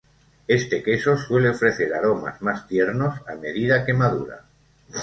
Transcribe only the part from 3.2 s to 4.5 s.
a medida que madura.